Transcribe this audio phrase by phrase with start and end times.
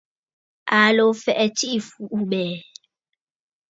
[0.77, 2.57] Aa lǒ fɛ̀ʼ̀ɛ̀ tsiʼi a mfuʼubɛ̀ɛ̀.